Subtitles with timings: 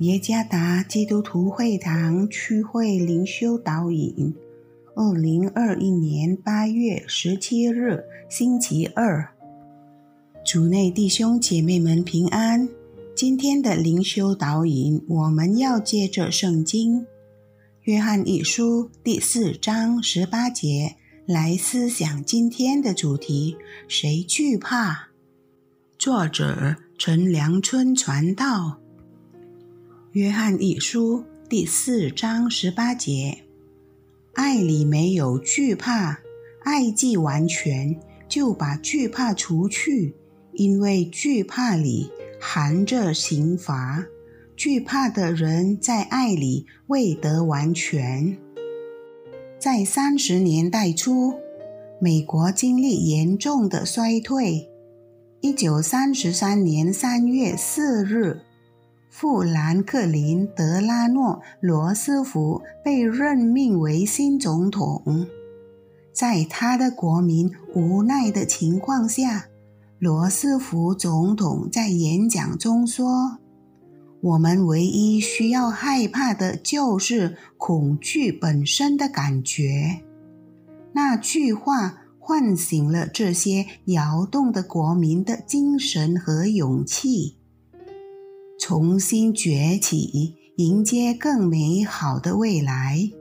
[0.00, 4.34] 耶加达基督徒会堂区会灵修导引，
[4.94, 9.26] 二零二一年八月十七日星期二，
[10.44, 12.68] 主内弟兄姐妹们平安。
[13.14, 17.00] 今天的灵修导引，我们要借着圣经
[17.84, 23.56] 《约翰一书》第四章十八节来思想今天的主题：
[23.88, 25.08] 谁惧怕？
[25.98, 28.78] 作者陈良春传道。
[30.16, 33.36] 约翰一书第四章十八节：
[34.32, 36.18] 爱里没有惧怕，
[36.62, 37.94] 爱既完全，
[38.26, 40.14] 就把惧怕除去，
[40.54, 42.10] 因为惧怕里
[42.40, 44.06] 含着刑罚。
[44.56, 48.38] 惧怕的人在爱里未得完全。
[49.58, 51.34] 在三十年代初，
[52.00, 54.66] 美国经历严重的衰退。
[55.42, 58.45] 一九三三年三月四日。
[59.08, 65.26] 富兰克林·德拉诺·罗斯福被任命为新总统。
[66.12, 69.46] 在他的国民无奈的情况下，
[69.98, 73.38] 罗斯福总统在演讲中说
[74.20, 80.02] ：“我们唯一需要害怕的就是恐惧本身的感觉。”
[80.92, 87.36] 那句话唤醒了这些摇动的国民的精神和勇气。
[88.68, 93.12] 重新崛起，迎接更美好的未来。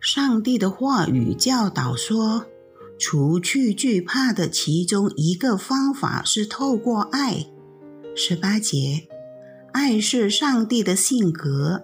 [0.00, 2.46] 上帝的话语教导说，
[2.98, 7.44] 除去惧怕的其中一个方法是透过爱。
[8.16, 9.06] 十八节，
[9.72, 11.82] 爱是上帝的性格。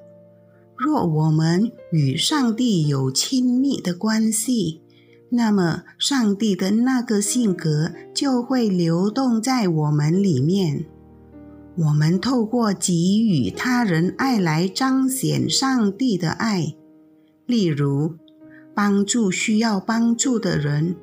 [0.79, 4.81] 若我们与上帝有亲密的关系，
[5.29, 10.87] 那么上帝的那个性格就会流动在我们里面。
[11.77, 16.77] 我们透过给予他人爱来彰显上帝的爱，
[17.47, 18.15] 例如
[18.75, 20.95] 帮助需要帮助的人。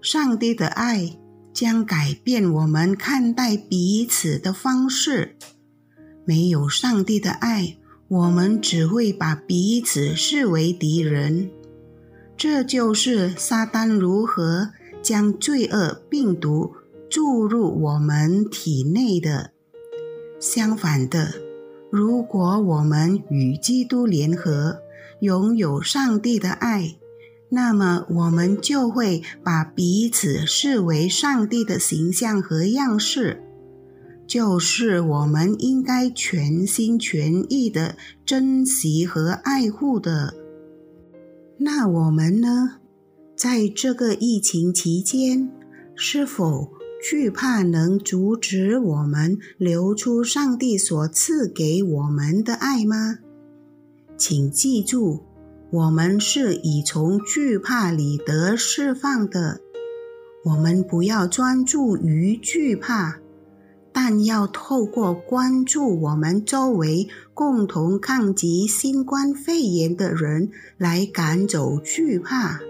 [0.00, 1.18] 上帝的爱
[1.52, 5.36] 将改变我们看待彼此的方式。
[6.24, 7.76] 没有上帝的爱，
[8.08, 11.50] 我们只会把彼此视为敌人。
[12.38, 14.70] 这就是撒旦如何
[15.02, 16.72] 将罪恶病毒
[17.10, 19.52] 注入我们体内的。
[20.40, 21.34] 相反的，
[21.90, 24.80] 如果我们与基督联合，
[25.20, 26.96] 拥有上帝的爱，
[27.50, 33.42] 那么我们就会把彼此视为上帝的形象和样式，
[34.26, 40.34] 就是我们应该全心全意的珍惜和爱护的。
[41.58, 42.78] 那我们呢？
[43.36, 45.50] 在这个疫情期间，
[45.94, 46.79] 是否？
[47.02, 53.18] 惧怕能阻止我们流出上帝所赐给我们的爱吗？
[54.18, 55.22] 请记住，
[55.70, 59.60] 我们是已从惧怕里得释放的。
[60.44, 63.18] 我们不要专注于惧怕，
[63.92, 72.60] 但要透过关注我们周围共同抗击新冠肺炎的人来赶走惧怕。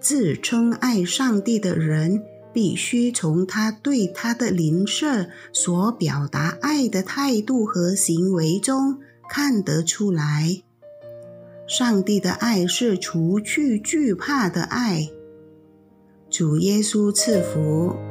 [0.00, 2.22] 自称爱上帝的人。
[2.52, 10.62] 必须从他对他的邻舍所表达爱的态度和行为中看得出来。
[11.66, 15.08] 上帝的爱是除去惧怕的爱。
[16.28, 18.09] 主耶稣赐福。